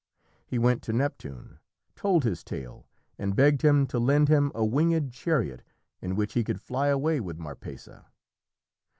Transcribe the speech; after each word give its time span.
He 0.47 0.57
went 0.57 0.81
to 0.81 0.93
Neptune, 0.93 1.59
told 1.95 2.23
his 2.23 2.43
tale, 2.43 2.87
and 3.19 3.35
begged 3.35 3.61
him 3.61 3.85
to 3.85 3.99
lend 3.99 4.29
him 4.29 4.51
a 4.55 4.65
winged 4.65 5.13
chariot 5.13 5.61
in 6.01 6.15
which 6.15 6.33
he 6.33 6.43
could 6.43 6.59
fly 6.59 6.87
away 6.87 7.19
with 7.19 7.37
Marpessa. 7.37 8.07